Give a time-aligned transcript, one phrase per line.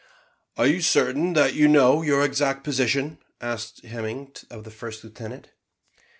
[0.57, 5.49] "Are you certain that you know your exact position?" asked Hemming of the first lieutenant.